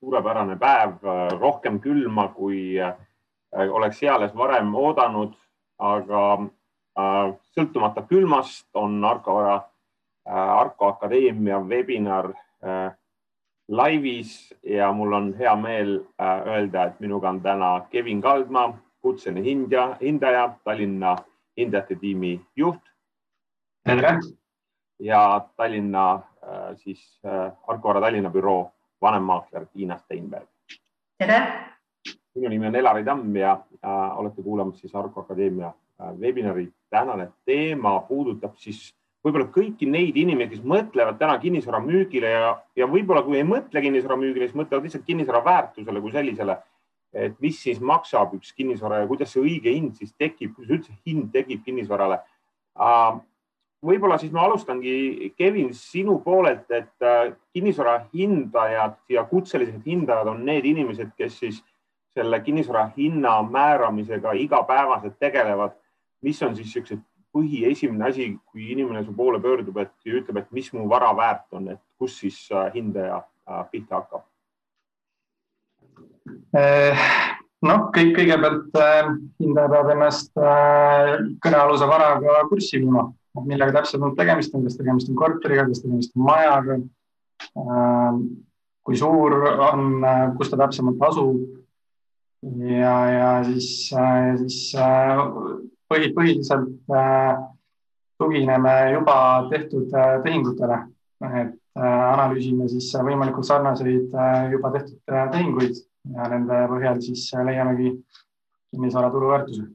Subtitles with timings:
[0.00, 1.02] suurepärane päev,
[1.40, 2.76] rohkem külma, kui
[3.70, 5.34] oleks eales varem oodanud,
[5.78, 6.22] aga
[7.54, 9.38] sõltumata külmast on Arko,
[10.28, 12.32] Arko Akadeemia webinar
[13.68, 18.70] laivis ja mul on hea meel öelda, et minuga on täna Kevin Kaldma,
[19.02, 21.16] kutseline hindaja, hindaja, Tallinna
[21.58, 22.80] hindajate tiimi juht.
[23.84, 24.18] tere!
[24.98, 26.22] ja Tallinna
[26.76, 27.20] siis
[27.66, 28.72] Arko Vara Tallinna büroo
[29.02, 30.48] vanemmaakler Tiina Steinberg.
[31.18, 31.40] tere!
[32.34, 33.52] minu nimi on Elari Tamm ja
[33.84, 36.68] äh, olete kuulamas siis Arko Akadeemia äh, webinari.
[36.90, 42.86] tänane teema puudutab siis võib-olla kõiki neid inimesi, kes mõtlevad täna kinnisvara müügile ja, ja
[42.88, 46.58] võib-olla kui ei mõtle kinnisvara müügile, siis mõtlevad lihtsalt kinnisvara väärtusele kui sellisele.
[47.12, 50.92] et mis siis maksab üks kinnisvara ja kuidas see õige hind siis tekib, kuidas üldse
[51.06, 52.18] hind tekib kinnisvarale
[52.76, 53.20] äh,
[53.84, 60.44] võib-olla siis ma alustangi, Kevin, sinu poolelt, et äh, kinnisvara hindajad ja kutselised hindajad on
[60.46, 61.60] need inimesed, kes siis
[62.16, 65.76] selle kinnisvara hinna määramisega igapäevaselt tegelevad.
[66.22, 66.98] mis on siis niisugused
[67.30, 71.52] põhi esimene asi, kui inimene su poole pöördub, et ütleb, et mis mu vara väärt
[71.54, 74.24] on, et kus siis äh, hindaja äh, pihta hakkab?
[77.62, 78.74] noh, kõik kõigepealt
[79.40, 80.34] hindaja peab ennast
[81.44, 83.06] kõnealuse varaga kurssi viima
[83.46, 86.78] millega täpsemalt tegemist on, kas tegemist on korteriga, kas tegemist on majaga,
[87.60, 88.22] ähm,
[88.86, 89.36] kui suur
[89.68, 90.04] on,
[90.38, 91.44] kus ta täpsemalt asub.
[92.42, 95.18] Ja, ja siis, äh, siis äh,
[95.90, 97.40] põhi, põhiliselt äh,
[98.18, 99.16] tugineme juba
[99.50, 99.90] tehtud
[100.24, 100.78] tehingutele,
[101.42, 104.14] et analüüsime siis võimalikult sarnaseid
[104.50, 105.76] juba tehtud tehinguid
[106.14, 107.92] ja nende põhjal siis leiamegi
[108.74, 109.68] kinnisvara turuväärtuse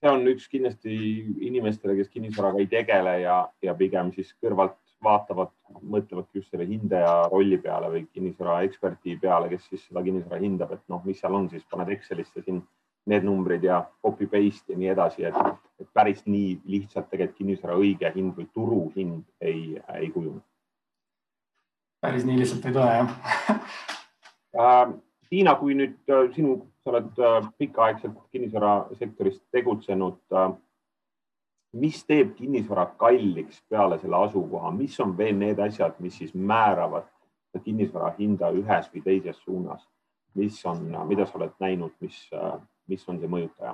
[0.00, 0.94] see on üks kindlasti
[1.46, 7.12] inimestele, kes kinnisvaraga ei tegele ja, ja pigem siis kõrvalt vaatavad, mõtlevadki just selle hindaja
[7.32, 11.36] rolli peale või kinnisvara eksperti peale, kes siis seda kinnisvara hindab, et noh, mis seal
[11.36, 12.60] on, siis paned Excelisse siin
[13.10, 15.36] need numbrid ja copy paste ja nii edasi, et,
[15.80, 20.42] et päris nii lihtsalt tegelikult kinnisvara õige hind või turuhind ei, ei kujune.
[22.00, 23.16] päris nii lihtsalt ei tule jah
[24.60, 24.92] äh,
[25.30, 30.18] Tiina, kui nüüd äh, sinu, sa oled äh, pikaaegselt kinnisvarasektoris tegutsenud.
[30.34, 30.48] Äh,
[31.80, 37.06] mis teeb kinnisvara kalliks peale selle asukoha, mis on veel need asjad, mis siis määravad
[37.62, 39.86] kinnisvara hinda ühes või teises suunas?
[40.38, 42.18] mis on, mida sa oled näinud, mis,
[42.86, 43.72] mis on see mõjutaja?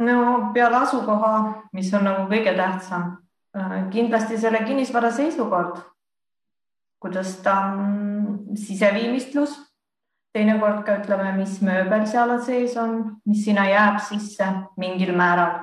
[0.00, 0.14] no
[0.54, 1.32] peale asukoha,
[1.76, 3.10] mis on nagu kõige tähtsam,
[3.92, 5.76] kindlasti selle kinnisvara seisukord
[7.02, 8.11] kuidas ta on
[8.56, 9.54] siseviimistlus,
[10.32, 12.98] teinekord ka ütleme, mis mööbel seal sees on,
[13.28, 15.62] mis sinna jääb sisse mingil määral.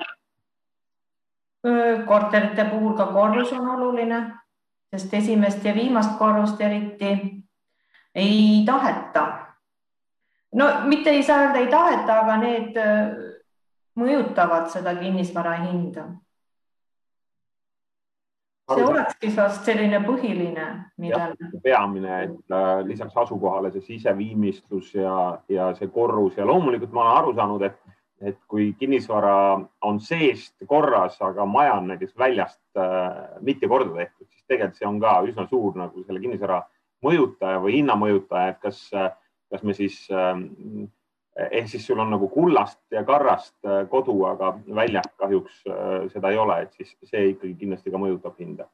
[2.08, 4.20] korterite puhul ka korrus on oluline,
[4.96, 7.44] sest esimest ja viimast korrust eriti
[8.16, 9.28] ei taheta.
[10.56, 12.80] no mitte ei saa öelda ei taheta, aga need
[14.00, 16.08] mõjutavad seda kinnisvara hinda
[18.70, 20.66] see olekski vast selline põhiline,
[21.02, 21.52] millele.
[21.64, 25.14] peamine, et äh, lisaks asukohale see siseviimistlus ja,
[25.50, 27.80] ja see korrus ja loomulikult ma olen aru saanud, et,
[28.22, 29.36] et kui kinnisvara
[29.88, 34.92] on seest korras, aga maja on näiteks väljast äh, mitte korda tehtud, siis tegelikult see
[34.92, 36.62] on ka üsna suur nagu selle kinnisvara
[37.06, 38.86] mõjutaja või hinna mõjutaja, et kas,
[39.50, 40.36] kas me siis äh,
[41.36, 46.32] ehk siis sul on nagu kullast ja karrast äh, kodu, aga väljas kahjuks äh, seda
[46.34, 48.68] ei ole, et siis see ikkagi kindlasti ka mõjutab hinda.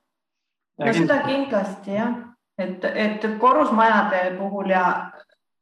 [0.80, 2.16] no seda kindlasti jah,
[2.58, 4.86] et, et korrusmajade puhul ja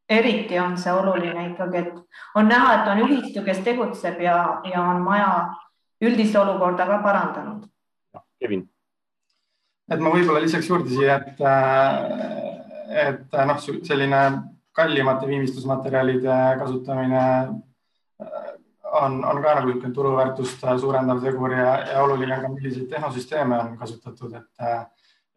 [0.09, 4.37] eriti on see oluline ikkagi, et on näha, et on ühistu, kes tegutseb ja,
[4.69, 5.33] ja on maja
[6.03, 7.67] üldist olukorda ka parandanud.
[8.39, 8.67] Kevin.
[9.91, 14.23] et ma võib-olla lisaks juurde siia, et, äh, et noh, selline
[14.73, 17.23] kallimate viimistlusmaterjalide kasutamine
[18.21, 18.49] äh,
[19.01, 23.59] on, on ka nagu niisugune turuväärtust suurendav tegur ja, ja oluline on ka, milliseid tehnosüsteeme
[23.59, 24.83] on kasutatud, et äh,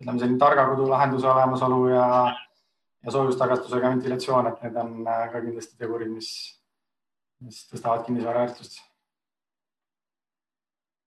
[0.01, 2.09] ütleme, selline targa kodu lahenduse olemasolu ja,
[3.05, 6.31] ja soojustagastusega ventilatsioon, et need on äh, ka kindlasti tegurid, mis,
[7.45, 8.83] mis tõstavad kinnisvara väärtust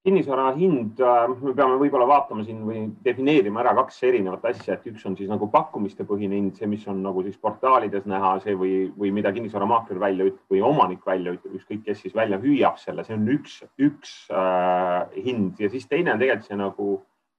[0.03, 4.87] kinnisvara hind, äh, me peame võib-olla vaatama siin või defineerima ära kaks erinevat asja, et
[4.87, 8.55] üks on siis nagu pakkumiste põhine hind, see, mis on nagu siis portaalides näha, see
[8.59, 12.79] või, või mida kinnisvaramaakler välja ütleb või omanik välja ütleb, ükskõik kes siis välja hüüab
[12.79, 13.59] selle, see on üks,
[13.89, 15.59] üks äh, hind.
[15.59, 16.91] Ja siis teine on tegelikult see nagu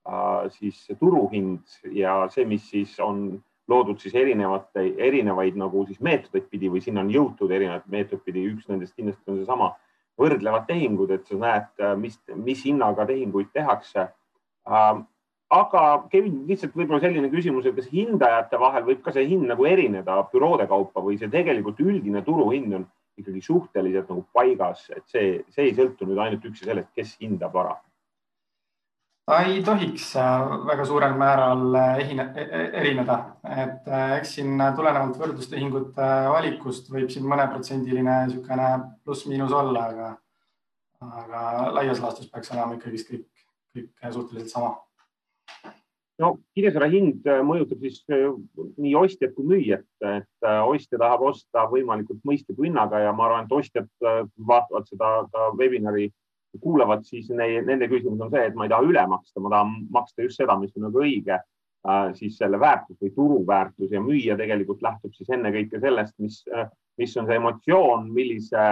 [0.05, 3.41] äh, siis turuhind ja see, mis siis on
[3.71, 8.45] loodud siis erinevate, erinevaid nagu siis meetodeid pidi või sinna on jõutud erinevaid meetodid pidi,
[8.53, 9.73] üks nendest kindlasti on seesama
[10.19, 14.07] võrdlevad tehingud, et sa näed, äh, mis, mis hinnaga tehinguid tehakse.
[14.67, 15.05] Ähm,
[15.51, 19.67] aga Kevin, lihtsalt võib-olla selline küsimus, et kas hindajate vahel võib ka see hind nagu
[19.67, 22.87] erineda büroode kaupa või see tegelikult üldine turuhind on
[23.19, 27.53] ikkagi suhteliselt nagu paigas, et see, see ei sõltu nüüd ainult üksi sellest, kes hindab
[27.57, 27.75] vara?
[29.25, 34.35] Ta ei tohiks äh, väga suurel määral äh, ehine, e, e, erineda, et äh, eks
[34.37, 38.69] siin tulenevalt võrdlustehingute valikust võib siin mõneprotsendiline niisugune
[39.05, 40.13] pluss-miinus olla, aga,
[41.21, 41.43] aga
[41.77, 43.27] laias laastus peaks olema ikkagist kõik,
[43.75, 44.79] kõik suhteliselt sama.
[46.21, 52.67] No kinnisvara hind mõjutab siis nii ostjat kui müüjat, et ostja tahab osta võimalikult mõistliku
[52.67, 53.87] hinnaga ja ma arvan, et ostjad
[54.37, 56.11] vaatavad seda ka webinari,
[56.59, 59.73] kuulavad, siis ne, nende küsimus on see, et ma ei taha üle maksta, ma tahan
[59.93, 61.39] maksta just seda, mis on nagu õige,
[62.17, 66.43] siis selle väärtus või turuväärtus ja müüja tegelikult lähtub siis ennekõike sellest, mis,
[66.99, 68.65] mis on see emotsioon, millise,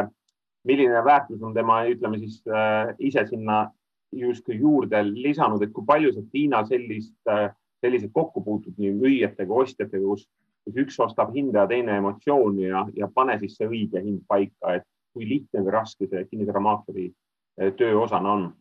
[0.68, 2.44] milline väärtus on tema, ütleme siis
[3.00, 3.64] ise sinna
[4.12, 7.18] justkui juurde lisanud, et kui palju sa, Tiina, sellist,
[7.82, 10.28] selliseid kokku puutud nii müüjatega, ostjatega, kus,
[10.68, 14.80] kus üks ostab hinda ja teine emotsiooni ja, ja pane siis see õige hind paika,
[14.80, 17.10] et kui lihtne või raske see kinnisvaramaakleri
[17.78, 18.54] töö osana on?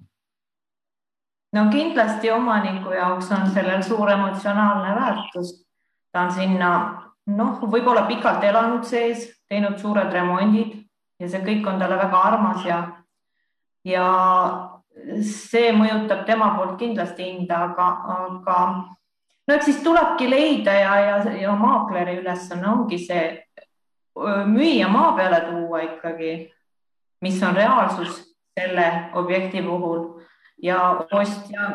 [1.53, 5.67] no kindlasti omaniku jaoks on sellel suur emotsionaalne väärtus.
[6.13, 6.71] ta on sinna
[7.27, 10.77] noh, võib-olla pikalt elanud sees, teinud suured remondid
[11.21, 12.79] ja see kõik on talle väga armas ja,
[13.85, 14.07] ja
[15.25, 18.59] see mõjutab tema poolt kindlasti hinda, aga, aga
[19.49, 23.27] no eks siis tulebki leida ja, ja, ja maakleri ülesanne ongi see
[24.49, 26.33] müüa maa peale tuua ikkagi,
[27.23, 28.28] mis on reaalsus
[28.59, 30.07] selle objekti puhul.
[30.63, 31.69] Ja ostja,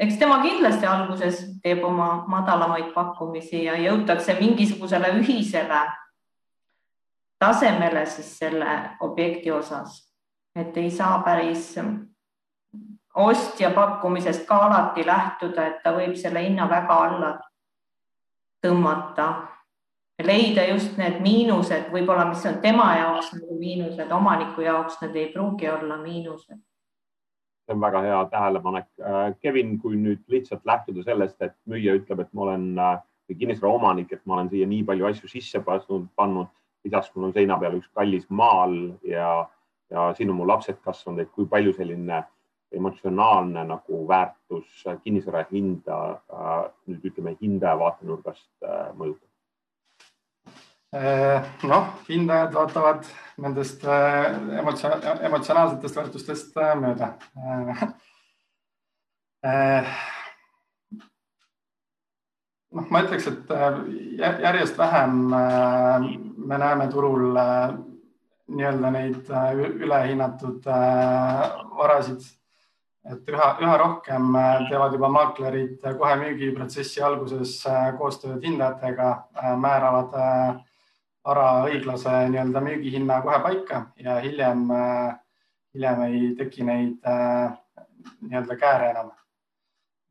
[0.00, 5.82] eks tema kindlasti alguses teeb oma madalamaid pakkumisi ja jõutakse mingisugusele ühisele
[7.40, 10.00] tasemele siis selle objekti osas,
[10.56, 11.74] et ei saa päris
[13.14, 17.30] ostja pakkumisest ka alati lähtuda, et ta võib selle hinna väga alla
[18.64, 19.28] tõmmata,
[20.26, 25.28] leida just need miinused, võib-olla, mis on tema jaoks nagu miinused, omaniku jaoks need ei
[25.34, 26.58] pruugi olla miinused.
[27.66, 28.86] see on väga hea tähelepanek.
[28.98, 32.96] Äh, Kevin, kui nüüd lihtsalt lähtuda sellest, et müüja ütleb, et ma olen äh,
[33.38, 36.50] kinnisvara omanik, et ma olen siia nii palju asju sisse pannud,
[36.84, 38.74] lisaks mul on seina peal üks kallis maal
[39.06, 39.46] ja,
[39.92, 42.28] ja siin on mu lapsed kasvanud, et kui palju selline äh,
[42.72, 45.96] emotsionaalne nagu väärtus kinnisvara hinda
[46.86, 49.29] nüüd ütleme hindaja vaatenurgast äh, mõjutab?
[50.90, 53.04] Äh, noh, hindajad vaatavad
[53.38, 54.24] nendest äh,
[54.58, 54.88] emotsio
[55.22, 57.12] emotsionaalsetest väärtustest mööda.
[62.74, 63.52] noh, ma ütleks, et
[64.18, 67.38] järjest vähem me näeme turul
[68.50, 69.30] nii-öelda neid
[69.78, 70.66] ülehinnatud
[71.78, 72.26] varasid
[73.06, 74.34] et üha, üha rohkem
[74.66, 77.54] teevad juba maaklerid kohe müügiprotsessi alguses
[78.02, 79.12] koostööd hindajatega,
[79.62, 80.18] määravad
[81.26, 84.68] vara õiglase nii-öelda müügihinna kohe paika ja hiljem,
[85.74, 89.10] hiljem ei teki neid nii-öelda kääre enam.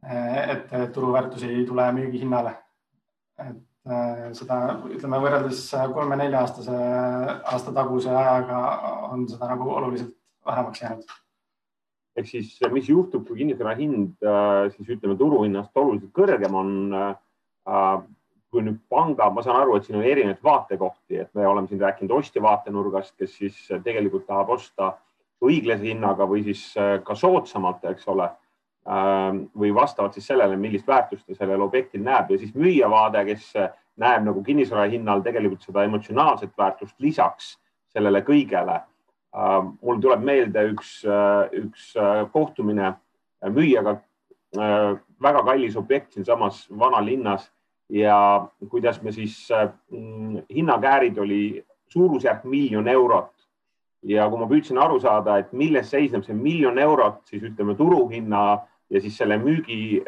[0.09, 2.53] et turuväärtus ei tule müügihinnale.
[3.39, 4.59] et seda
[4.91, 5.63] ütleme võrreldes
[5.93, 6.75] kolme-nelja aastase,
[7.53, 8.61] aasta taguse ajaga
[9.09, 10.13] on seda nagu oluliselt
[10.45, 11.17] vähemaks jäänud
[12.19, 16.71] ehk siis, mis juhtub, kui kinnisvara hind äh, siis ütleme turuhinnast oluliselt kõrgem on.
[16.99, 18.07] Äh,
[18.49, 21.81] kui nüüd panga, ma saan aru, et siin on erinevaid vaatekohti, et me oleme siin
[21.81, 24.93] rääkinud ostja vaatenurgast, kes siis tegelikult tahab osta
[25.45, 28.29] õiglase hinnaga või siis äh, ka soodsamalt, eks ole.
[29.59, 33.51] või vastavalt siis sellele, millist väärtust ta sellel objektil näeb ja siis müüja vaade, kes
[34.01, 37.51] näeb nagu kinnisvara hinnal tegelikult seda emotsionaalset väärtust lisaks
[37.93, 38.79] sellele kõigele
[39.29, 42.95] Äh, mul tuleb meelde üks, äh, üks äh, kohtumine
[43.45, 43.99] müüjaga,
[45.21, 47.45] väga kallis objekt siinsamas vanalinnas
[47.89, 49.49] ja kuidas me siis,
[49.91, 53.33] mm, hinnakäärid oli suurusjärk miljon eurot.
[54.03, 58.59] ja kui ma püüdsin aru saada, et milles seisneb see miljon eurot, siis ütleme turuhinna
[58.89, 59.99] ja siis selle müügi,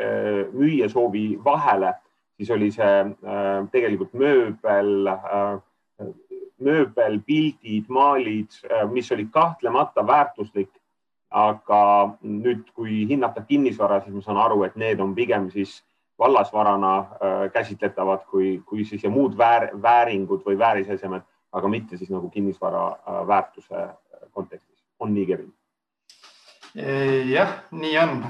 [0.53, 1.91] müüja soovi vahele,
[2.37, 3.01] siis oli see
[3.73, 5.09] tegelikult mööbel
[6.61, 10.69] mööbel, pildid, maalid, äh, mis oli kahtlemata väärtuslik.
[11.31, 15.77] aga nüüd, kui hinnata kinnisvara, siis ma saan aru, et need on pigem siis
[16.21, 22.11] vallasvarana äh, käsitletavad kui, kui siis ja muud väär, vääringud või väärisesemed, aga mitte siis
[22.13, 23.87] nagu kinnisvara äh, väärtuse
[24.31, 24.77] kontekstis.
[24.99, 25.53] on nii, Kevin?
[27.27, 28.21] jah, nii on.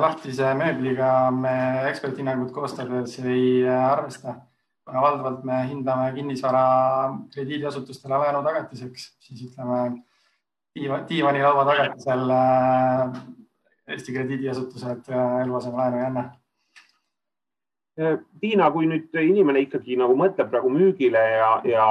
[0.00, 1.56] lahtise mööbliga me
[1.90, 4.38] eksperthinnangut koostades ei arvesta
[4.90, 6.62] kuna valdavalt me hindame kinnisvara
[7.34, 9.82] krediidiasutustele laenu tagatiseks, siis ütleme
[10.74, 13.20] diiva, diivanilaua tagatisel äh,
[13.90, 15.08] Eesti krediidiasutused
[15.44, 16.24] eluasemelaenu ei anna.
[18.40, 21.86] Tiina, kui nüüd inimene ikkagi nagu mõtleb praegu müügile ja, ja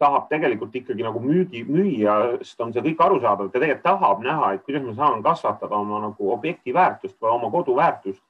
[0.00, 4.62] tahab tegelikult ikkagi nagu müügi, müüjast on see kõik arusaadav, ta tegelikult tahab näha, et
[4.64, 8.22] kuidas ma saan kasvatada oma nagu objekti väärtust või oma kodu väärtust.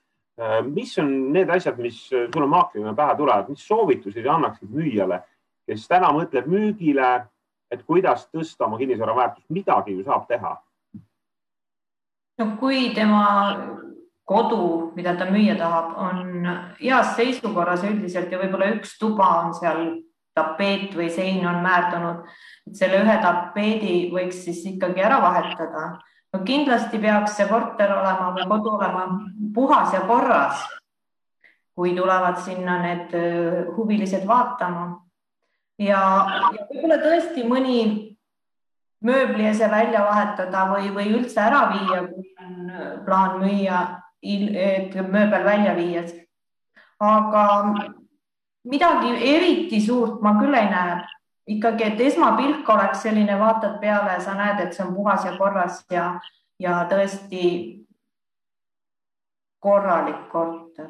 [0.66, 5.20] mis on need asjad, mis sulle maaklerina pähe tulevad, mis soovitusi sa annaksid müüjale,
[5.68, 7.28] kes täna mõtleb müügile,
[7.70, 10.56] et kuidas tõsta oma kinnisvara väärtust, midagi ju saab teha.
[12.38, 13.22] no kui tema
[14.24, 16.48] kodu, mida ta müüa tahab, on
[16.80, 19.82] heas seisukorras üldiselt ja võib-olla üks tuba on seal
[20.34, 22.24] tapeet või sein on määrdunud,
[22.66, 25.84] et selle ühe tapeedi võiks siis ikkagi ära vahetada.
[26.32, 29.04] no kindlasti peaks see korter olema või kodu olema
[29.54, 30.64] puhas ja korras,
[31.76, 33.14] kui tulevad sinna need
[33.76, 35.04] huvilised vaatama.
[35.78, 36.00] ja,
[36.56, 37.78] ja võib-olla tõesti mõni
[39.04, 43.82] mööbliese välja vahetada või, või üldse ära viia, kui on plaan müüa
[44.24, 46.14] mööbel välja viies.
[47.00, 47.44] aga
[48.64, 51.02] midagi eriti suurt ma küll ei näe.
[51.46, 55.82] ikkagi, et esmapilk oleks selline, vaatad peale, sa näed, et see on puhas ja korras
[55.92, 56.06] ja,
[56.58, 57.42] ja tõesti
[59.60, 60.88] korralik korter.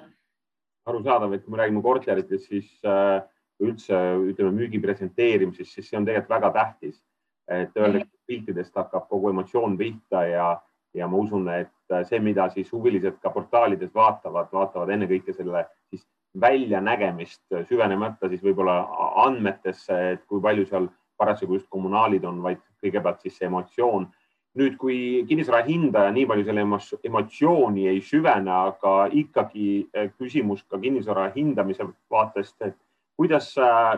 [0.87, 3.25] arusaadav, et kui me räägime korteritest, siis äh,
[3.62, 3.99] üldse
[4.31, 7.03] ütleme müügi presenteerimisest, siis see on tegelikult väga tähtis.
[7.49, 10.47] et öeldakse, piltidest hakkab kogu emotsioon pihta ja
[10.95, 11.74] ja ma usun, et
[12.09, 16.05] see, mida siis huvilised ka portaalides vaatavad, vaatavad ennekõike selle siis
[16.41, 18.81] väljanägemist, süvenemata siis võib-olla
[19.25, 20.88] andmetesse, et kui palju seal
[21.21, 24.09] parasjagu just kommunaalid on, vaid kõigepealt siis see emotsioon.
[24.55, 26.62] nüüd, kui kinnisvara hindaja nii palju selle
[27.09, 32.76] emotsiooni ei süvene, aga ikkagi eh, küsimus ka kinnisvara hindamise vaatest, et
[33.19, 33.49] kuidas,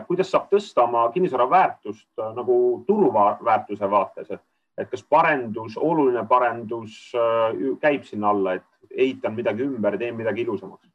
[0.07, 4.41] kuidas saab tõsta oma kinnisvara väärtust nagu turuväärtuse vaates, et
[4.77, 10.45] et kas parendus, oluline parendus äh, käib sinna alla, et ehitan midagi ümber, teen midagi
[10.45, 10.85] ilusamaks?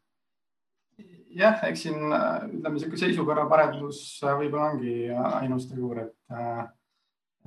[1.33, 6.65] jah, eks siin ütleme, niisugune seisukorra parendus äh, võib-olla ongi ainus tegur, et, äh,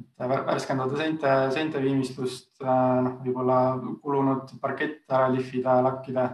[0.02, 3.60] et värskendada seinte, seinte viimistlust, noh, võib-olla
[4.04, 6.30] kulunud parkett ära lihvida, lakkida.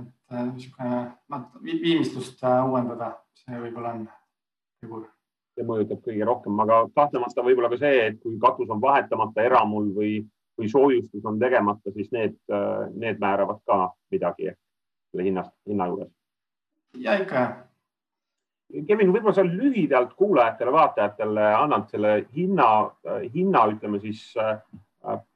[0.00, 1.04] et niisugune
[1.62, 3.12] viimistlust uuendada,
[3.44, 4.08] see võib-olla on
[4.80, 5.04] tegur
[5.54, 9.90] see mõjutab kõige rohkem, aga kahtlemata võib-olla ka see, et kui katus on vahetamata eramul
[9.96, 10.16] või,
[10.58, 12.36] või soojustus on tegemata, siis need,
[12.94, 13.78] need määravad ka
[14.14, 16.10] midagi selle hinnast, hinna juures.
[16.98, 17.46] ja ikka.
[18.88, 22.68] Kevin, võib-olla sa lühidalt kuulajatele-vaatajatele annad selle hinna,
[23.34, 24.32] hinna, ütleme siis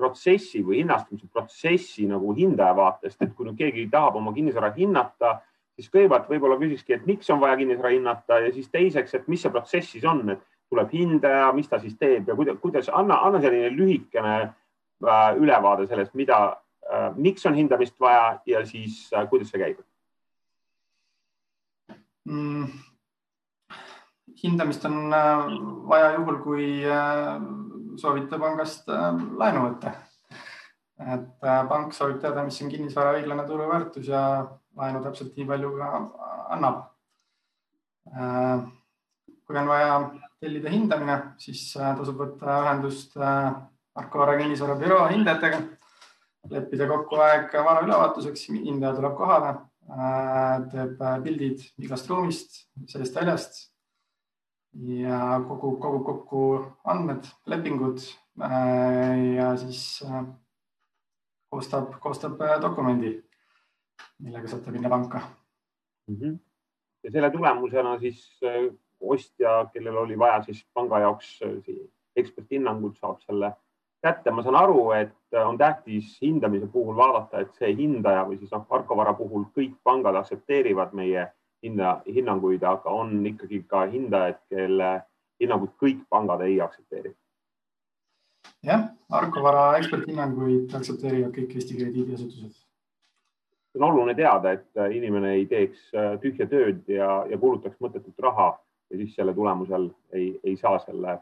[0.01, 5.37] protsessi või hinnastamise protsessi nagu hindaja vaatest, et kui nüüd keegi tahab oma kinnisvara hinnata
[5.79, 9.43] siis kõigepealt võib-olla küsikski, et miks on vaja kinnisvara hinnata ja siis teiseks, et mis
[9.45, 13.21] see protsess siis on, et tuleb hindaja, mis ta siis teeb ja kuidas, kuidas anna,
[13.25, 16.41] anna selline lühikene äh, ülevaade sellest, mida
[16.91, 19.81] äh,, miks on hindamist vaja ja siis äh, kuidas see käib
[22.29, 22.69] mm.?
[24.43, 25.47] hindamist on äh,
[25.89, 27.41] vaja juhul, kui äh,
[27.99, 29.97] soovite pangast äh, laenu võtta.
[30.99, 34.23] et pank soovib teada, mis on kinnisvara õiglane turuväärtus ja
[34.79, 35.89] laenu täpselt nii palju ka
[36.55, 36.83] annab.
[38.09, 38.61] Äh,
[39.47, 39.95] kui on vaja
[40.41, 43.51] tellida hindamine, siis äh, tasub võtta ühendust äh,
[43.99, 45.59] Marko Vara kinnisvarabüroo hindajatega,
[46.53, 49.57] leppida kokku aeg vara ülevaatuseks, hindaja tuleb kohale,
[50.71, 52.61] teeb pildid igast ruumist,
[52.93, 53.59] seest-väljast
[54.87, 56.43] ja kogu, kogub kokku
[56.87, 58.05] andmed, lepingud
[58.39, 59.83] ja siis
[61.51, 63.17] koostab, koostab dokumendi
[64.19, 65.21] millega saate minna panka
[66.09, 66.17] mm.
[66.17, 66.39] -hmm.
[67.05, 71.75] ja selle tulemusena siis äh, ostja, kellel oli vaja siis panga jaoks äh,
[72.17, 73.53] eksperthinnangut, saab selle
[74.03, 74.31] kätte.
[74.31, 78.51] ma saan aru, et äh, on tähtis hindamise puhul vaadata, et see hindaja või siis
[78.55, 81.29] noh, Arkovara puhul kõik pangad aktsepteerivad meie
[81.63, 84.93] hinna, hinnanguid, aga on ikkagi ka hindajad, kelle
[85.41, 87.15] hinnanguid kõik pangad ei aktsepteeri.
[88.63, 92.68] jah, Arkovara eksperthinnanguid aktsepteerivad kõik Eesti krediidiasutused
[93.75, 98.17] on oluline teada, et äh, inimene ei teeks äh, tühja tööd ja, ja kulutaks mõttetut
[98.23, 98.53] raha
[98.91, 101.19] ja siis selle tulemusel ei, ei saa selle,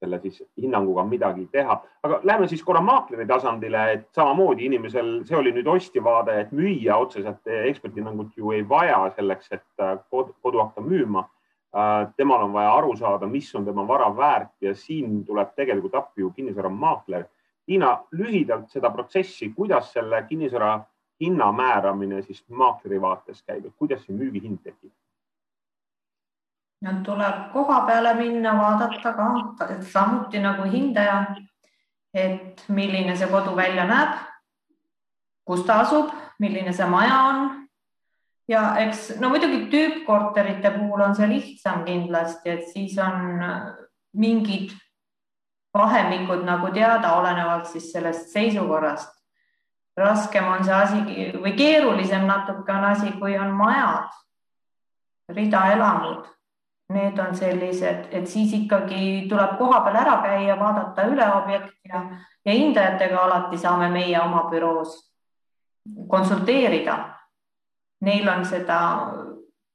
[0.00, 1.76] selle siis hinnanguga midagi teha.
[2.02, 6.56] aga lähme siis korra maakleri tasandile, et samamoodi inimesel, see oli nüüd ostja vaade, et
[6.56, 11.28] müüa otseselt eksperthinnangut ju ei vaja selleks, et äh, kodu hakata müüma.
[12.16, 16.20] temal on vaja aru saada, mis on tema vara väärt ja siin tuleb tegelikult appi
[16.20, 17.24] ju kinnisvaramaakler.
[17.64, 20.74] Tiina, lühidalt seda protsessi, kuidas selle kinnisvara
[21.22, 24.92] hinna määramine siis maakleri vaates käib, et kuidas see müügihind tekib?
[26.82, 29.26] no tuleb koha peale minna, vaadata ka
[29.86, 31.36] samuti nagu hindaja,
[32.14, 34.16] et milline see kodu välja näeb,
[35.46, 36.10] kus ta asub,
[36.42, 37.44] milline see maja on
[38.50, 43.38] ja eks no muidugi tüüppkorterite puhul on see lihtsam kindlasti, et siis on
[44.18, 44.74] mingid
[45.74, 49.21] vahemikud nagu teada, olenevalt siis sellest seisukorrast.
[49.96, 54.12] Raskem on see asi või keerulisem natuke on asi, kui on majad,
[55.28, 56.28] ridaelamud.
[56.92, 62.02] Need on sellised, et siis ikkagi tuleb koha peal ära käia, vaadata üle objekt ja,
[62.44, 64.98] ja hindajatega alati saame meie oma büroos
[66.08, 66.98] konsulteerida.
[68.04, 68.80] Neil on seda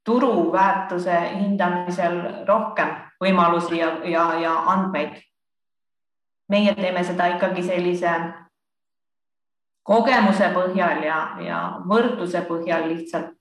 [0.06, 2.94] turuväärtuse hindamisel rohkem
[3.24, 5.18] võimalusi ja, ja, ja andmeid
[6.48, 8.12] meie teeme seda ikkagi sellise
[9.88, 13.36] kogemuse põhjal ja, ja võrdluse põhjal lihtsalt.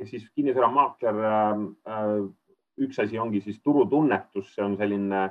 [0.00, 2.24] ja siis kinnisvaramaakler äh,,
[2.80, 5.22] üks asi ongi siis turutunnetus, see on selline,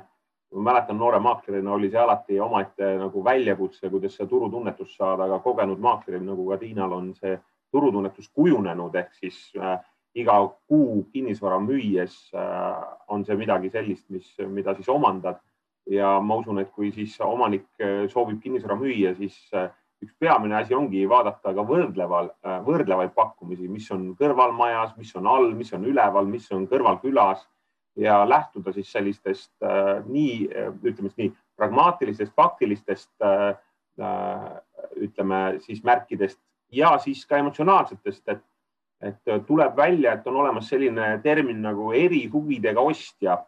[0.54, 5.40] ma mäletan noore maaklerina oli see alati omaette nagu väljakutse, kuidas seda turutunnetust saada, aga
[5.44, 7.36] kogenud maakleril nagu ka Tiinal on see
[7.74, 9.76] turutunnetus kujunenud ehk siis äh,
[10.14, 10.38] iga
[10.70, 15.42] kuu kinnisvara müües äh, on see midagi sellist, mis, mida siis omandad
[15.90, 19.70] ja ma usun, et kui siis omanik äh, soovib kinnisvara müüa, siis äh,
[20.04, 25.28] üks peamine asi ongi vaadata ka võrdleval, äh, võrdlevaid pakkumisi, mis on kõrvalmajas, mis on
[25.30, 27.42] all, mis on üleval, mis on kõrvalkülas
[27.98, 29.50] ja lähtuda siis sellistest
[30.06, 30.46] nii,
[30.86, 33.10] ütleme siis nii pragmaatilistest, faktilistest
[34.96, 36.38] ütleme siis märkidest
[36.72, 38.44] ja siis ka emotsionaalsetest, et,
[39.10, 43.40] et tuleb välja, et on olemas selline termin nagu erihuvidega ostja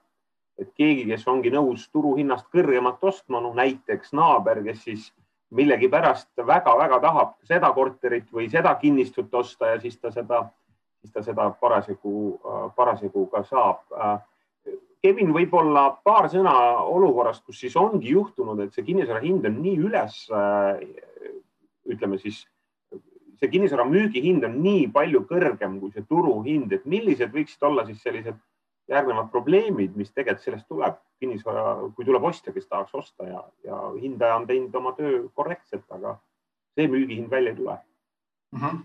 [0.62, 5.10] et keegi, kes ongi nõus turuhinnast kõrgemat ostma, noh näiteks naaber, kes siis
[5.52, 10.46] millegipärast väga-väga tahab seda korterit või seda kinnistut osta ja siis ta seda,
[11.02, 12.38] siis ta seda parasjagu,
[12.76, 13.82] parasjagu ka saab.
[15.02, 16.54] Kevin, võib-olla paar sõna
[16.86, 20.18] olukorrast, kus siis ongi juhtunud, et see kinnisvara hind on nii üles,
[21.90, 22.44] ütleme siis,
[23.40, 28.00] see kinnisvara müügihind on nii palju kõrgem kui see turuhind, et millised võiksid olla siis
[28.04, 28.38] sellised
[28.90, 33.78] järgnevad probleemid, mis tegelikult sellest tuleb, kinnisvara, kui tuleb ostja, kes tahaks osta ja, ja
[33.94, 36.16] hindaja on teinud oma töö korrektselt, aga
[36.74, 38.60] see müügihind välja ei tule mm.
[38.60, 38.80] -hmm.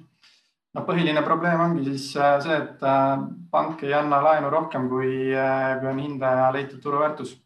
[0.75, 5.33] no põhiline probleem ongi siis äh, see, et äh, pank ei anna laenu rohkem, kui,
[5.33, 7.41] äh, on hindaja leitud turuväärtus.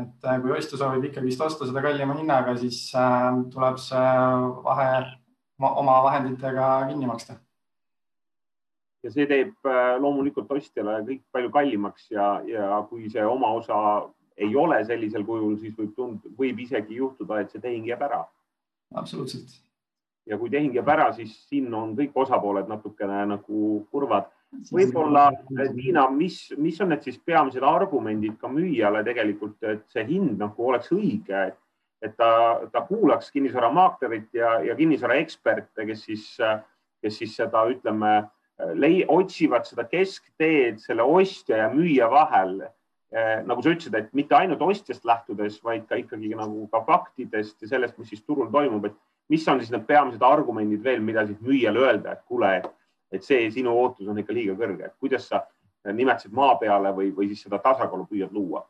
[0.00, 2.92] et kui ostja soovib ikkagist osta seda kallima hinnaga, siis
[3.52, 4.10] tuleb see
[4.64, 4.88] vahe
[5.58, 7.38] oma vahenditega kinni maksta
[9.04, 13.78] ja see teeb äh, loomulikult ostjale kõik palju kallimaks ja, ja kui see oma osa
[14.38, 18.24] ei ole sellisel kujul, siis võib tund-, võib isegi juhtuda, et see tehing jääb ära.
[18.94, 19.58] absoluutselt.
[20.26, 24.30] ja kui tehing jääb ära, siis siin on kõik osapooled natukene nagu kurvad.
[24.72, 30.38] võib-olla Tiina, mis, mis on need siis peamised argumendid ka müüjale tegelikult, et see hind
[30.40, 31.52] nagu oleks õige,
[32.02, 32.30] et ta,
[32.72, 36.26] ta kuulaks kinnisvaramaaklerit ja, ja kinnisvaraeksperte, kes siis,
[37.02, 38.22] kes siis seda, ütleme
[38.58, 42.60] otsivad seda keskteed selle ostja ja müüja vahel.
[43.08, 47.62] Eh, nagu sa ütlesid, et mitte ainult ostjast lähtudes, vaid ka ikkagi nagu ka faktidest
[47.62, 48.96] ja sellest, mis siis turul toimub, et
[49.32, 52.50] mis on siis need peamised argumendid veel, mida siis müüjale öelda, et kuule,
[53.12, 55.46] et see sinu ootus on ikka liiga kõrge, et kuidas sa
[55.88, 58.66] nimetasid maa peale või, või siis seda tasakaalu püüad luua?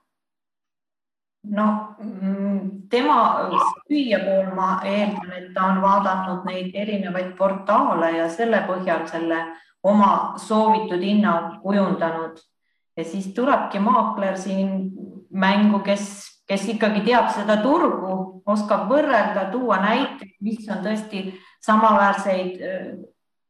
[1.49, 3.19] no mm, tema
[3.89, 9.39] müüja pool, ma eeldan, et ta on vaadanud neid erinevaid portaale ja selle põhjal selle
[9.89, 12.39] oma soovitud hinna kujundanud.
[12.97, 14.91] Ja siis tulebki maakler siin
[15.31, 16.09] mängu, kes,
[16.49, 21.29] kes ikkagi teab seda turgu, oskab võrrelda, tuua näiteid, mis on tõesti
[21.65, 22.59] samaväärseid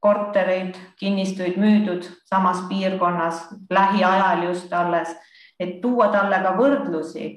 [0.04, 5.10] kortereid, kinnistuid müüdud samas piirkonnas lähiajal just alles,
[5.58, 7.30] et tuua talle ka võrdlusi.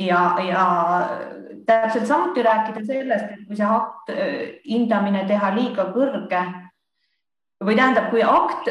[0.00, 0.64] Ja, ja
[1.66, 6.40] täpselt samuti rääkida sellest, et kui see hindamine teha liiga kõrge
[7.64, 8.68] või tähendab, kui akt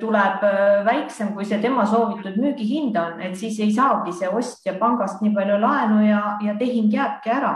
[0.00, 0.42] tuleb
[0.86, 5.34] väiksem, kui see tema soovitud müügihind on, et siis ei saagi see ostja pangast nii
[5.36, 7.54] palju laenu ja, ja tehing jääbki ära.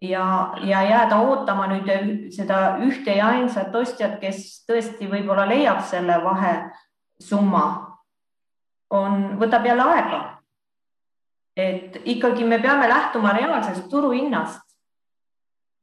[0.00, 6.16] ja, ja jääda ootama nüüd seda ühte ja ainsat ostjat, kes tõesti võib-olla leiab selle
[6.24, 7.64] vahesumma,
[8.90, 10.20] on, võtab jälle aega.
[11.56, 14.60] et ikkagi me peame lähtuma reaalsest turuhinnast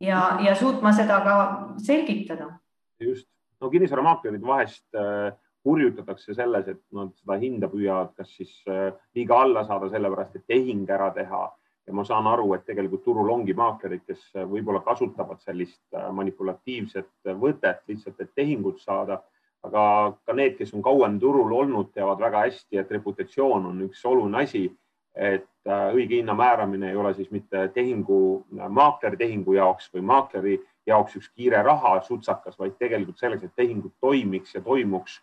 [0.02, 1.36] ja, ja suutma seda ka
[1.78, 2.60] selgitada.
[3.00, 5.32] just no kinnisvaramaaklerid vahest äh,
[5.68, 10.48] hurjutatakse selles, et nad seda hinda püüavad, kas siis äh, liiga alla saada, sellepärast et
[10.48, 11.46] tehing ära teha
[11.88, 15.82] ja ma saan aru, et tegelikult turul ongi maaklerid, kes äh, võib-olla kasutavad sellist
[16.14, 19.24] manipulatiivset võtet lihtsalt, et tehingut saada.
[19.68, 19.84] aga
[20.24, 24.44] ka need, kes on kauem turul olnud, teavad väga hästi, et reputatsioon on üks oluline
[24.44, 24.70] asi.
[25.18, 31.18] et õige hinna määramine ei ole siis mitte tehingu, maakleri tehingu jaoks või maakleri jaoks
[31.20, 35.20] üks kiire rahasutsakas, vaid tegelikult selleks, et tehingud toimiks ja toimuks.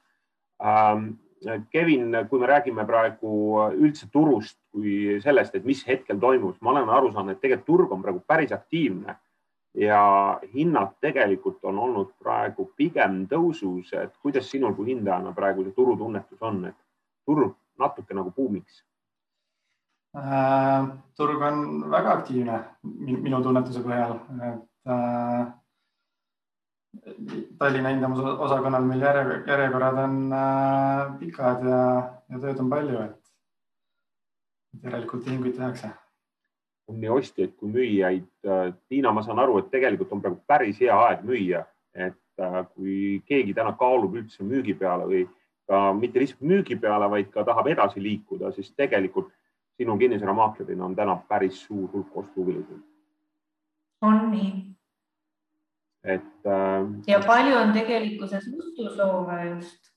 [0.64, 1.14] Ähm,
[1.70, 3.34] Kevin, kui me räägime praegu
[3.76, 7.92] üldse turust kui sellest, et mis hetkel toimub, ma olen aru saanud, et tegelikult turg
[7.92, 9.16] on praegu päris aktiivne
[9.74, 15.76] ja hinnad tegelikult on olnud praegu pigem tõusus, et kuidas sinul kui hindajana praegu see
[15.76, 16.78] turutunnetus on, et
[17.26, 18.84] turg natuke nagu buumiks
[20.16, 20.86] äh,?
[21.18, 24.20] turg on väga aktiivne minu tunnetuse põhjal,
[24.52, 24.62] et
[27.58, 31.82] Tallinna hindamisosakonnal meil järjekorrad on äh, pikad ja,
[32.30, 35.90] ja tööd on palju, et järelikult tehinguid tehakse.
[36.88, 38.26] on nii ostjaid kui müüjaid.
[38.44, 42.60] Äh, Tiina, ma saan aru, et tegelikult on praegu päris hea aeg müüa, et äh,
[42.74, 45.24] kui keegi täna kaalub üldse müügi peale või
[45.68, 49.32] ka mitte lihtsalt müügi peale, vaid ka tahab edasi liikuda, siis tegelikult
[49.80, 52.78] sinu kinnisvaramaaklerina on täna päris suur hulk ostuhuvilisi.
[54.02, 54.73] on nii.
[56.04, 56.86] Et äh,.
[57.08, 59.94] ja palju on tegelikkuses ostusoove just?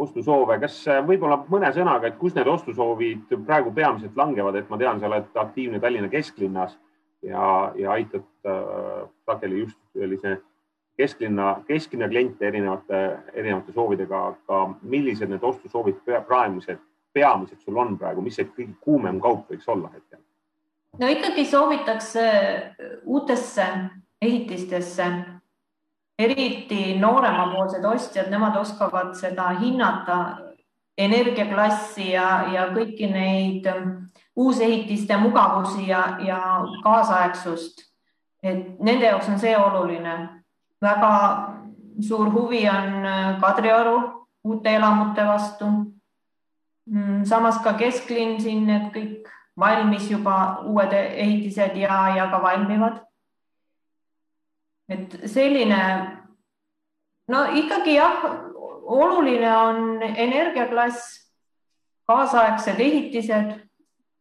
[0.00, 4.78] ostusoove, kas äh, võib-olla mõne sõnaga, et kus need ostusoovid praegu peamiselt langevad, et ma
[4.80, 6.76] tean, sa oled aktiivne Tallinna kesklinnas
[7.26, 10.38] ja, ja aitad äh, sageli just sellise
[11.00, 13.02] kesklinna, kesklinna kliente erinevate,
[13.34, 16.80] erinevate soovidega, aga millised need ostusoovid praegused
[17.12, 20.20] peamised sul on praegu, mis see kõige kuumem kaup võiks olla hetkel?
[20.98, 22.22] No ikkagi soovitakse
[23.04, 23.66] uutesse
[24.22, 25.06] ehitistesse,
[26.18, 30.18] eriti nooremapoolsed ostjad, nemad oskavad seda hinnata,
[30.98, 33.68] energiaklassi ja, ja kõiki neid
[34.36, 36.40] uusehitiste mugavusi ja, ja
[36.84, 37.86] kaasaegsust.
[38.42, 40.28] et nende jaoks on see oluline.
[40.82, 41.12] väga
[42.00, 43.06] suur huvi on
[43.40, 45.66] Kadrioru uute elamute vastu
[46.90, 49.28] Mm, samas ka kesklinn siin, need kõik
[49.60, 53.00] valmis juba uued ehitised ja, ja ka valmivad.
[54.90, 55.82] et selline,
[57.30, 58.24] no ikkagi jah,
[58.90, 61.12] oluline on energiaklass,
[62.10, 63.52] kaasaegsed ehitised,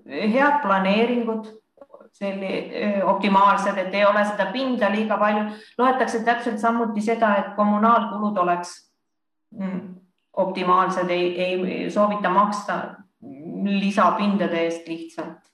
[0.05, 1.49] head planeeringud,
[2.13, 5.47] selli-, optimaalsed, et ei ole seda pinda liiga palju.
[5.77, 8.75] loetakse täpselt samuti seda, et kommunaalkulud oleks
[9.57, 9.81] mm,
[10.37, 12.98] optimaalsed, ei, ei soovita maksta
[13.65, 15.49] lisapindade eest lihtsalt.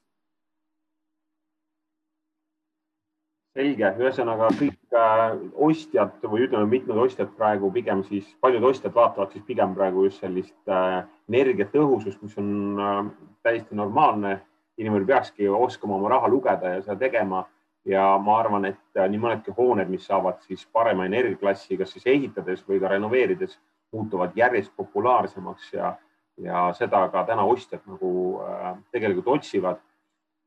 [3.56, 5.38] selge, ühesõnaga kõik äh,
[5.68, 10.24] ostjad või ütleme, mitmed ostjad praegu pigem siis, paljud ostjad vaatavad siis pigem praegu just
[10.24, 13.00] sellist äh, energiatõhusust, mis on äh,
[13.48, 14.42] täiesti normaalne.
[14.78, 17.46] inimene peakski oskama oma raha lugeda ja seda tegema
[17.88, 22.66] ja ma arvan, et nii mõnedki hooned, mis saavad siis parema energiaklassi, kas siis ehitades
[22.68, 23.56] või ka renoveerides
[23.94, 25.94] muutuvad järjest populaarsemaks ja,
[26.38, 28.12] ja seda ka täna ostjad nagu
[28.44, 29.78] äh, tegelikult otsivad.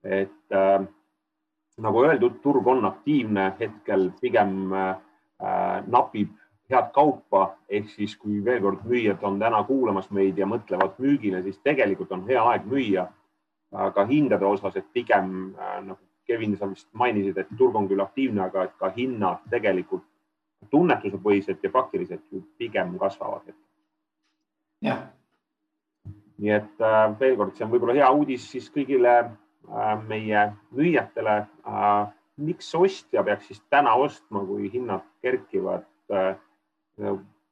[0.04, 0.86] et äh,
[1.78, 4.96] nagu öeldud, turg on aktiivne, hetkel pigem äh,
[5.86, 6.34] napib
[6.70, 11.42] head kaupa, ehk siis kui veel kord müüjad on täna kuulamas meid ja mõtlevad müügile,
[11.42, 13.08] siis tegelikult on hea aeg müüa.
[13.72, 18.40] aga hindade osas, et pigem nagu Kevin, sa vist mainisid, et turg on küll aktiivne,
[18.46, 20.04] aga et ka hinnad tegelikult
[20.70, 23.54] tunnetuse põhiselt ja faktiliselt ju pigem kasvavad.
[24.82, 25.17] jah.
[26.38, 30.44] Nii et äh, veel kord, see on võib-olla hea uudis siis kõigile äh, meie
[30.76, 32.06] müüjatele äh,.
[32.38, 35.82] miks ostja peaks siis täna ostma, kui hinnad kerkivad?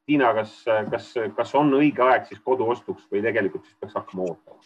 [0.07, 0.53] Tiina, kas,
[0.91, 4.63] kas, kas on õige aeg siis koduostuks või tegelikult siis peaks hakkama ootama?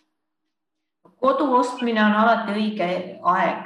[1.22, 2.90] kodu ostmine on alati õige
[3.34, 3.66] aeg.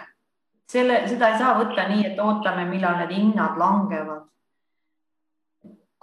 [0.72, 4.15] selle, seda ei saa võtta nii, et ootame, millal need hinnad langevad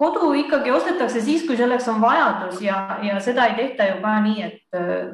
[0.03, 4.15] kodu ikkagi ostetakse siis, kui selleks on vajadus ja, ja seda ei tehta ju ka
[4.25, 5.13] nii, et äh,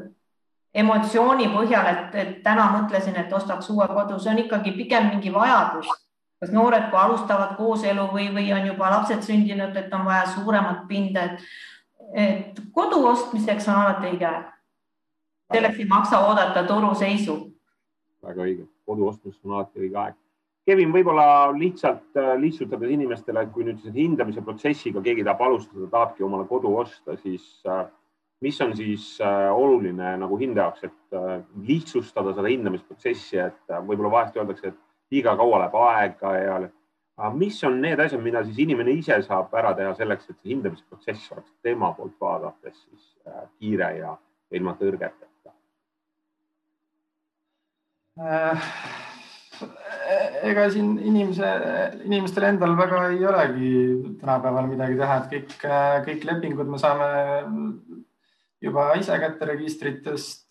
[0.83, 5.33] emotsiooni põhjal, et, et täna mõtlesin, et ostaks uue kodu, see on ikkagi pigem mingi
[5.35, 5.90] vajadus.
[6.38, 10.85] kas noored, kui alustavad kooselu või, või on juba lapsed sündinud, et on vaja suuremat
[10.88, 11.48] pinda, et,
[12.14, 14.46] et kodu ostmiseks on alati õige aeg.
[15.53, 17.37] selleks ei maksa oodata turuseisu.
[18.22, 20.16] väga õige, kodu ostmiseks on alati õige aeg
[20.68, 26.26] Kevin, võib-olla lihtsalt äh, lihtsustades inimestele, kui nüüd selle hindamise protsessiga keegi tahab alustada, tahabki
[26.26, 27.87] omale kodu osta, siis äh,
[28.44, 34.37] mis on siis äh, oluline nagu hindaja jaoks, et lihtsustada seda hindamisprotsessi, et võib-olla vahest
[34.37, 36.61] öeldakse, et liiga kaua läheb aega ja
[37.33, 41.33] mis on need asjad, mida siis inimene ise saab ära teha selleks, et see hindamisprotsess
[41.33, 43.11] oleks tema poolt vaadates siis
[43.57, 44.16] kiire ja
[44.52, 45.54] ilma tõrgeteta
[48.20, 49.08] äh.?
[50.49, 51.49] Ega siin inimese,
[52.07, 53.71] inimestel endal väga ei olegi
[54.21, 55.57] tänapäeval midagi teha, et kõik,
[56.07, 57.09] kõik lepingud me saame
[58.64, 60.47] juba ise kätte registritest.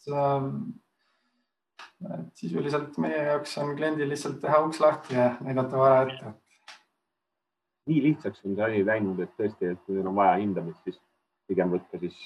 [2.37, 6.33] sisuliselt meie jaoks on kliendil lihtsalt teha uks lahti ja näidata vara ette.
[7.89, 10.99] nii lihtsaks on see asi läinud, et tõesti, et kui teil on vaja hindamist, siis
[11.47, 12.17] pigem võtta siis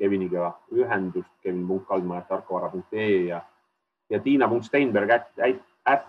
[0.00, 3.42] Keviniga ühendust, kevin.kaldma.tarkovara.ee ja,
[4.08, 5.42] ja tiina.steinberg ätt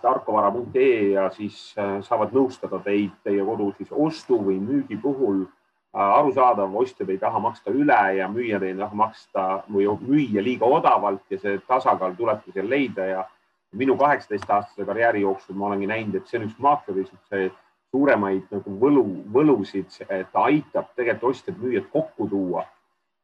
[0.02, 5.44] tarkovara.ee ja siis äh, saavad nõustada teid teie kodu siis ostu või müügi puhul.
[5.92, 10.66] Äh, arusaadav, ostjad ei taha maksta üle ja müüjad ei taha maksta või müüa liiga
[10.66, 13.24] odavalt ja see tasakaal tulebki seal leida ja
[13.72, 17.04] minu kaheksateist aastase karjääri jooksul ma olengi näinud, et see on üks maakleri
[17.92, 22.64] suuremaid nagu võlu, võlusid, et ta aitab tegelikult ostjad-müüjad kokku tuua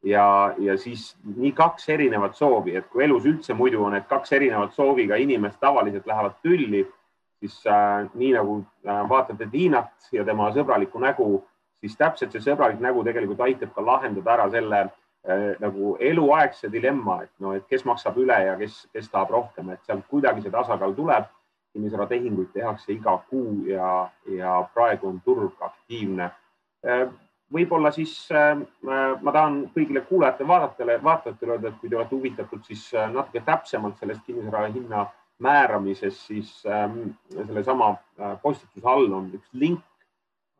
[0.02, 4.32] ja, ja siis nii kaks erinevat soovi, et kui elus üldse muidu on, et kaks
[4.32, 6.84] erinevat sooviga inimest tavaliselt lähevad tülli,
[7.40, 11.42] siis äh, nii nagu äh, vaatate Tiinat ja tema sõbralikku nägu,
[11.80, 17.22] siis täpselt see sõbralik nägu tegelikult aitab ka lahendada ära selle äh, nagu eluaegse dilemma,
[17.26, 20.54] et no, et kes maksab üle ja kes, kes tahab rohkem, et sealt kuidagi see
[20.54, 21.34] tasakaal tuleb.
[21.76, 26.30] kinnisvaratehinguid tehakse iga kuu ja, ja praegu on turg aktiivne
[26.86, 27.10] äh,
[27.54, 28.58] võib-olla siis äh,
[29.22, 33.42] ma tahan kõigile kuulajatele, vaatajatele, vaatajatele öelda, et kui te olete huvitatud, siis äh, natuke
[33.46, 35.06] täpsemalt sellest kinnisvara hinna
[35.38, 39.84] määramisest, siis ähm, sellesama äh, postituse all on üks link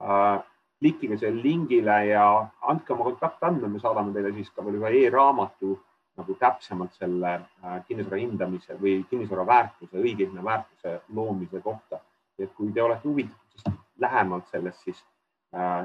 [0.02, 0.38] äh,.
[0.78, 2.24] klikige sellele lingile ja
[2.70, 5.72] andke oma kontaktandmed, me saadame teile siis ka veel ühe e-raamatu
[6.18, 11.98] nagu täpsemalt selle äh, kinnisvara hindamise või kinnisvara väärtuse, õige hinna väärtuse loomise kohta.
[12.38, 15.00] et kui te olete huvitatud lähemalt sellest, siis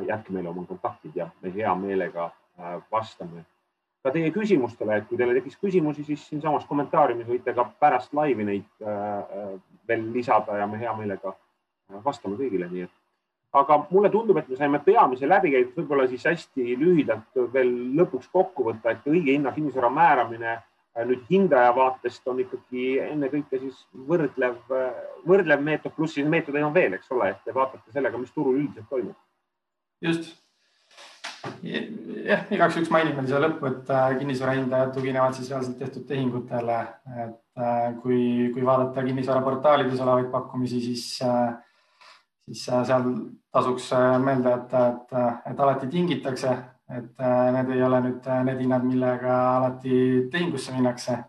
[0.08, 2.26] jätke meile oma kontaktid ja me hea meelega
[2.60, 3.45] äh, vastame
[4.04, 8.43] ka teie küsimustele, et kui teile tekkis küsimusi, siis siinsamas kommentaariumis võite ka pärast laivi
[8.43, 9.54] neid äh,
[9.88, 11.32] veel lisada ja me hea meelega
[12.04, 12.93] vastame kõigile, nii et.
[13.54, 18.32] Aga mulle tundub, et me saime peamise läbi käidud, võib-olla siis hästi lühidalt veel lõpuks
[18.34, 20.58] kokku võtta, et õige hinna kinnisvara määramine
[21.06, 23.78] nüüd hindaja vaatest on ikkagi ennekõike siis
[24.10, 24.58] võrdlev,
[25.30, 28.60] võrdlev meetod, pluss siis meetodeid on veel, eks ole, et te vaatate sellega, mis turul
[28.60, 29.15] üldiselt toimub
[30.04, 30.32] just.
[31.63, 36.80] jah, igaks juhuks mainime siia lõppu, et äh, kinnisvarahindajad tuginevad siis reaalselt tehtud tehingutele,
[37.26, 41.54] et äh, kui, kui vaadata kinnisvaraportaalides olevaid pakkumisi, siis, äh,
[42.48, 43.10] siis seal
[43.54, 43.92] tasuks
[44.24, 45.18] meelde et, et,
[45.52, 46.56] et alati tingitakse,
[46.94, 47.22] et
[47.56, 50.00] need ei ole nüüd need hinnad, millega alati
[50.32, 51.20] tehingusse minnakse.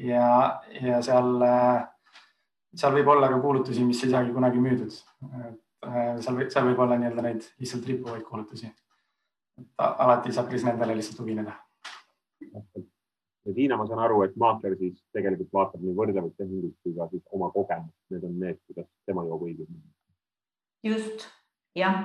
[0.00, 1.32] Ja, ja seal,
[2.76, 4.96] seal võib olla ka kuulutusi, mis ei saagi kunagi müüdud.
[5.28, 5.50] Äh,
[5.90, 8.70] seal võib, seal võib olla nii-öelda neid lihtsalt rippuvaid kuulutusi.
[9.78, 11.54] alati saab siis nendele lihtsalt tugineda.
[13.44, 17.08] ja Tiina, ma saan aru, et maakler siis tegelikult vaatab nii võrdlevaid tehinguid kui ka
[17.10, 19.80] siis oma kogemust, need on need, kuidas tema jõuab õigesti.
[20.84, 21.26] just
[21.76, 22.00] jah,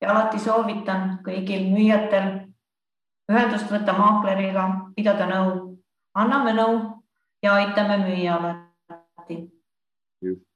[0.00, 2.30] ja alati soovitan kõigil müüjatel
[3.30, 5.56] ühendust võtta maakleriga, pidada nõu,
[6.14, 6.78] anname nõu
[7.42, 9.42] ja aitame müüa alati.
[10.20, 10.49] just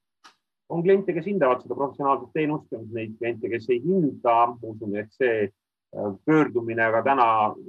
[0.68, 4.36] on kliente, kes hindavad seda professionaalset teenust, on neid kliente, kes ei hinda.
[4.62, 7.28] usun, et see äh, pöördumine ka täna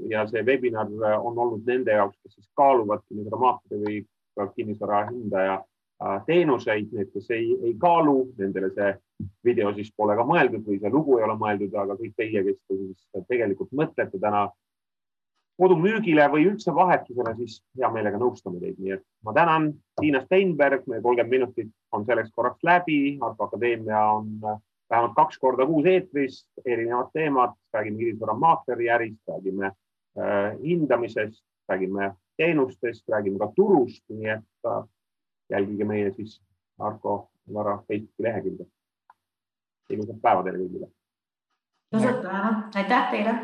[0.10, 4.04] ja see webinar äh, on olnud nende jaoks, kes siis kaaluvad kinnisvaramaakleri
[4.36, 8.94] või kinnisvara hindaja äh, teenuseid, need, kes ei, ei kaalu, nendele see
[9.44, 12.62] video siis pole ka mõeldud või see lugu ei ole mõeldud, aga kõik teie, kes
[12.68, 14.48] te siis tegelikult mõtlete täna
[15.60, 19.70] kodumüügile või üldse vahetusele, siis hea meelega nõustame teid, nii et ma tänan
[20.02, 24.28] Tiina Steinberg, meie kolmkümmend minutit on selleks korraks läbi, Argo Akadeemia on
[24.90, 33.10] vähemalt kaks korda kuus eetris, erinevad teemad, räägime kinnisvaramaakleri ärist, räägime äh, hindamisest, räägime teenustest,
[33.10, 34.84] räägime ka turust, nii et äh,
[35.50, 36.42] jälgige meie siis
[36.80, 38.66] Argo Vara Facebooki lehekülge.
[39.90, 40.88] ilusat päeva teile kõigile.
[41.94, 43.36] ilusat päeva, aitäh teile